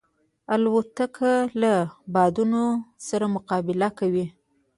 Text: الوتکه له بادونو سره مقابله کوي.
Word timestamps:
الوتکه 0.53 1.33
له 1.61 1.73
بادونو 2.13 2.63
سره 3.07 3.25
مقابله 3.35 3.89
کوي. 3.99 4.25